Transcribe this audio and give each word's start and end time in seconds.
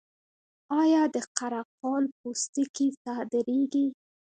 آیا 0.81 1.01
د 1.15 1.17
قره 1.37 1.61
قل 1.79 2.03
پوستکي 2.19 2.87
صادریږي؟ 3.03 3.87